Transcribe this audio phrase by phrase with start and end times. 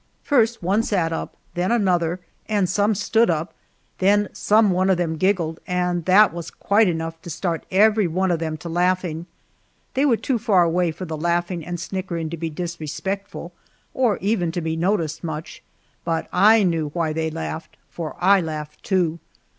[0.23, 3.53] First one sat up, then another, and some stood up,
[3.99, 8.39] then some one of them giggled, and that was quite enough to start everyone of
[8.39, 9.27] them to laughing.
[9.93, 13.53] They were too far away for the laughing and snickering to be disrespectful,
[13.93, 15.61] or even to be noticed much,
[16.03, 19.19] but I knew why they laughed, for I laughed too.